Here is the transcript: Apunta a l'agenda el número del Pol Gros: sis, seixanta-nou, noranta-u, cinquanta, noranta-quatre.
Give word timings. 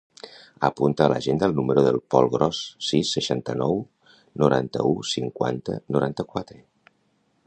Apunta 0.67 1.01
a 1.07 1.09
l'agenda 1.11 1.49
el 1.49 1.53
número 1.57 1.83
del 1.87 1.99
Pol 2.15 2.29
Gros: 2.35 2.61
sis, 2.87 3.11
seixanta-nou, 3.19 3.77
noranta-u, 4.45 4.97
cinquanta, 5.13 5.79
noranta-quatre. 5.97 6.59